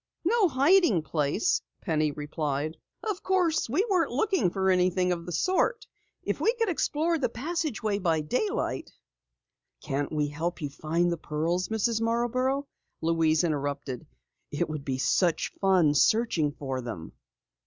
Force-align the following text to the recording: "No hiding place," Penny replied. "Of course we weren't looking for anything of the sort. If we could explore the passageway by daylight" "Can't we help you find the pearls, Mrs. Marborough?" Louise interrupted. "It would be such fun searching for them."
"No 0.25 0.47
hiding 0.47 1.03
place," 1.03 1.61
Penny 1.81 2.09
replied. 2.11 2.75
"Of 3.03 3.21
course 3.21 3.69
we 3.69 3.85
weren't 3.87 4.09
looking 4.09 4.49
for 4.49 4.71
anything 4.71 5.11
of 5.11 5.27
the 5.27 5.31
sort. 5.31 5.85
If 6.23 6.41
we 6.41 6.55
could 6.55 6.69
explore 6.69 7.19
the 7.19 7.29
passageway 7.29 7.99
by 7.99 8.21
daylight" 8.21 8.91
"Can't 9.83 10.11
we 10.11 10.27
help 10.29 10.59
you 10.59 10.71
find 10.71 11.11
the 11.11 11.17
pearls, 11.17 11.67
Mrs. 11.67 12.01
Marborough?" 12.01 12.67
Louise 13.01 13.43
interrupted. 13.43 14.07
"It 14.49 14.67
would 14.69 14.83
be 14.83 14.97
such 14.97 15.51
fun 15.61 15.93
searching 15.93 16.51
for 16.51 16.81
them." 16.81 17.11